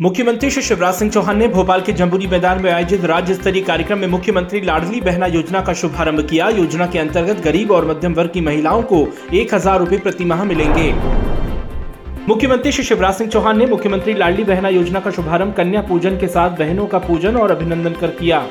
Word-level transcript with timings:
मुख्यमंत्री 0.00 0.50
श्री 0.50 0.62
शिवराज 0.62 0.94
सिंह 0.94 1.10
चौहान 1.10 1.38
ने 1.38 1.46
भोपाल 1.48 1.80
के 1.80 1.92
जम्बूरी 1.92 2.26
मैदान 2.26 2.60
में 2.62 2.70
आयोजित 2.70 3.04
राज्य 3.04 3.34
स्तरीय 3.34 3.62
कार्यक्रम 3.62 3.98
में 3.98 4.06
मुख्यमंत्री 4.08 4.60
लाडली 4.60 5.00
बहना 5.00 5.26
योजना 5.26 5.60
का 5.60 5.72
शुभारंभ 5.72 6.20
किया। 6.30 6.48
योजना 6.48 6.86
के 6.86 6.98
अंतर्गत 6.98 7.40
गरीब 7.44 7.70
और 7.70 7.86
मध्यम 7.88 8.14
वर्ग 8.14 8.30
की 8.30 8.40
महिलाओं 8.40 8.82
को 8.82 9.00
एक 9.34 9.54
हज़ार 9.54 9.78
रूपए 9.78 9.98
प्रति 9.98 10.24
माह 10.24 10.44
मिलेंगे। 10.44 10.92
मुख्यमंत्री 12.28 12.72
श्री 12.72 12.84
शिवराज 12.84 13.14
सिंह 13.14 13.30
चौहान 13.30 13.58
ने 13.58 13.66
मुख्यमंत्री 13.66 14.14
लाडली 14.14 14.44
बहना 14.44 14.68
योजना 14.68 15.00
का 15.00 15.10
शुभारंभ 15.10 15.54
कन्या 15.54 15.82
पूजन 15.82 16.18
के 16.18 16.28
साथ 16.28 16.58
बहनों 16.58 16.86
का 16.86 16.98
पूजन 16.98 17.36
और 17.36 17.50
अभिनंदन 17.50 18.00
कर 18.00 18.10
किया। 18.12 18.46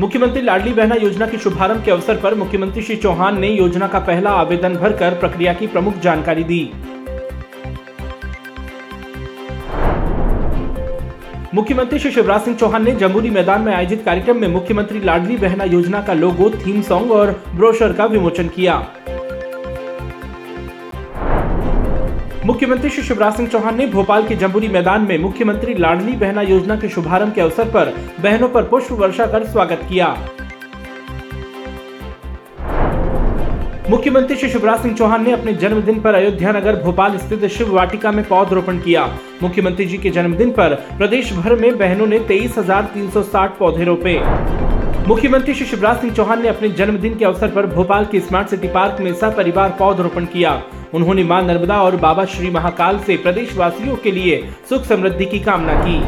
मुख्यमंत्री 0.00 0.40
लाडली 0.42 0.72
बहना 0.72 0.94
योजना 0.94 1.26
के 1.26 1.38
शुभारंभ 1.38 1.84
के 1.84 1.90
अवसर 1.90 2.16
पर 2.16 2.34
मुख्यमंत्री 2.34 2.82
श्री 2.82 2.96
चौहान 2.96 3.38
ने 3.40 3.48
योजना 3.48 3.88
का 3.88 3.98
पहला 3.98 4.30
आवेदन 4.30 4.74
भरकर 4.74 5.14
प्रक्रिया 5.14 5.52
की 5.52 5.66
प्रमुख 5.66 5.98
जानकारी 6.00 6.44
दी। 6.44 6.62
मुख्यमंत्री 11.54 11.98
श्री 11.98 12.10
शिवराज 12.10 12.40
सिंह 12.40 12.56
चौहान 12.56 12.84
ने 12.84 12.92
जमुरी 12.92 13.30
मैदान 13.30 13.62
में 13.62 13.72
आयोजित 13.74 14.04
कार्यक्रम 14.04 14.40
में 14.40 14.48
मुख्यमंत्री 14.48 15.00
लाडली 15.00 15.36
बहना 15.36 15.64
योजना 15.64 16.02
का 16.02 16.12
लोगो, 16.12 16.50
थीम 16.50 16.82
सॉन्ग 16.82 17.12
और 17.12 17.42
ब्रोशर 17.54 17.92
का 17.92 18.04
विमोचन 18.06 18.48
किया। 18.48 18.76
मुख्यमंत्री 22.44 22.90
श्री 22.90 23.02
शिवराज 23.02 23.36
सिंह 23.36 23.48
चौहान 23.48 23.76
ने 23.76 23.86
भोपाल 23.86 24.26
के 24.28 24.34
जम्बूरी 24.36 24.68
मैदान 24.68 25.02
में 25.02 25.18
मुख्यमंत्री 25.18 25.74
लाडली 25.74 26.12
बहना 26.12 26.42
योजना 26.42 26.76
के 26.76 26.88
शुभारंभ 26.88 27.32
के 27.34 27.40
अवसर 27.40 27.64
पर 27.64 27.94
बहनों 28.20 28.48
पर 28.48 28.62
पुष्प 28.62 28.92
वर्षा 28.92 29.26
कर 29.26 29.44
स्वागत 29.44 29.80
किया। 29.88 30.08
मुख्यमंत्री 33.90 34.36
श्री 34.36 34.48
शिवराज 34.48 34.82
सिंह 34.82 34.94
चौहान 34.94 35.24
ने 35.24 35.32
अपने 35.32 35.52
जन्मदिन 35.52 36.00
पर 36.00 36.14
अयोध्या 36.14 36.52
नगर 36.52 36.82
भोपाल 36.82 37.16
स्थित 37.18 37.44
शिव 37.44 37.74
वाटिका 37.74 38.12
में 38.12 38.24
पौधरोपण 38.28 38.78
किया। 38.78 39.06
मुख्यमंत्री 39.42 39.86
जी 39.86 39.98
के 39.98 40.10
जन्मदिन 40.10 40.50
पर 40.50 40.74
प्रदेश 40.98 41.32
भर 41.32 41.54
में 41.54 41.78
बहनों 41.78 42.06
ने 42.06 42.18
तेईस 42.18 42.54
पौधे 43.58 43.84
रोपे। 43.84 44.20
मुख्यमंत्री 45.08 45.54
श्री 45.54 45.64
शिवराज 45.66 46.00
सिंह 46.00 46.12
चौहान 46.14 46.42
ने 46.42 46.48
अपने 46.48 46.68
जन्मदिन 46.68 47.16
के 47.18 47.24
अवसर 47.24 47.50
पर 47.50 47.66
भोपाल 47.66 48.04
के 48.04 48.20
स्मार्ट 48.20 48.48
सिटी 48.48 48.68
पार्क 48.68 49.00
में 49.00 49.12
सपरिवार 49.14 49.74
पौधरोपण 49.78 50.24
किया। 50.24 50.52
उन्होंने 50.94 51.24
माँ 51.24 51.40
नर्मदा 51.42 51.80
और 51.82 51.96
बाबा 51.96 52.24
श्री 52.24 52.50
महाकाल 52.50 52.98
से 52.98 53.16
प्रदेशवासियों 53.16 53.96
के 53.96 54.10
लिए 54.10 54.40
सुख 54.68 54.84
समृद्धि 54.84 55.24
की 55.24 55.40
कामना 55.40 55.74
की। 55.80 55.98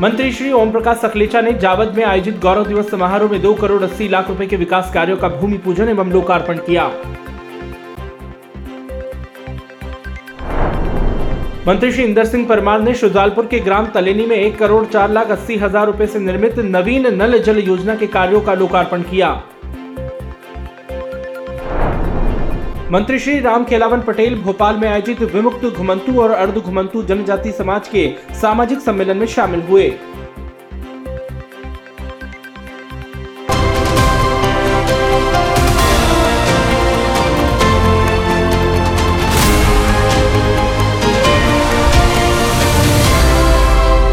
मंत्री 0.00 0.30
श्री 0.32 0.52
ओम 0.52 0.70
प्रकाश 0.70 0.96
सखलेचा 0.96 1.40
ने 1.40 1.52
जावद 1.58 1.96
में 1.96 2.04
आयोजित 2.04 2.40
गौरव 2.40 2.66
दिवस 2.66 2.90
समारोह 2.90 3.30
में 3.30 3.40
दो 3.42 3.54
करोड़ 3.54 3.82
अस्सी 3.82 4.08
लाख 4.08 4.28
रुपए 4.28 4.46
के 4.46 4.56
विकास 4.56 4.92
कार्यों 4.94 5.16
का 5.16 5.28
भूमि 5.30 5.58
पूजन 5.58 5.88
एवं 5.88 6.12
लोकार्पण 6.12 6.58
किया। 6.58 6.90
मंत्री 11.66 11.90
श्री 11.92 12.02
इंदर 12.04 12.24
सिंह 12.24 12.46
परमार 12.46 12.80
ने 12.80 12.94
शुजालपुर 12.94 13.46
के 13.46 13.58
ग्राम 13.58 13.86
तलेनी 13.86 14.26
में 14.26 14.36
एक 14.36 14.58
करोड़ 14.58 14.84
चार 14.86 15.10
लाख 15.10 15.30
अस्सी 15.30 15.56
हज़ार 15.56 15.86
रूपए 15.86 16.04
ऐसी 16.04 16.18
निर्मित 16.18 16.58
नवीन 16.58 17.06
नल 17.14 17.38
जल 17.38 17.58
योजना 17.58 17.94
के 17.94 18.06
कार्यो 18.06 18.40
का 18.40 18.54
लोकार्पण 18.54 19.02
किया। 19.02 19.30
मंत्री 22.92 23.18
श्री 23.18 23.38
राम 23.40 23.64
खेलावन 23.64 24.00
पटेल 24.00 24.34
भोपाल 24.34 24.76
में 24.76 24.88
आयोजित 24.88 25.22
विमुक्त 25.34 25.64
घुमंतु 25.66 26.20
और 26.20 26.30
अर्ध 26.30 26.58
घुमंतु 26.58 27.02
जनजाति 27.02 27.52
समाज 27.52 27.88
के 27.88 28.08
सामाजिक 28.40 28.80
सम्मेलन 28.80 29.16
में 29.16 29.26
शामिल 29.26 29.62
हुए। 29.62 29.88